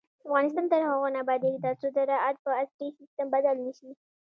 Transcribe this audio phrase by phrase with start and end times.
[0.27, 3.91] افغانستان تر هغو نه ابادیږي، ترڅو زراعت په عصري سیستم بدل نشي.